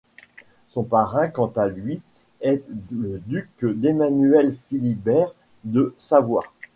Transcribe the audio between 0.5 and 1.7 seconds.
Son parrain quant à